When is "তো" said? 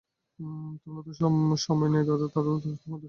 1.07-1.11, 2.55-2.69